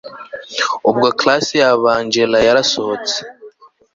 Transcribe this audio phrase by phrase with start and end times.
[0.89, 3.17] ubwo class ya ba angella yarasohotse